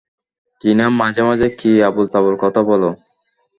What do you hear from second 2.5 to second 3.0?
বলো।